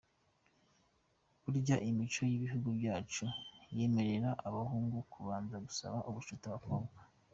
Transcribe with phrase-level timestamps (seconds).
[1.43, 3.25] Burya imico y’ibihugu byacu
[3.75, 6.97] yemerera abahungu kubanza gusaba ubucuti abakobwa.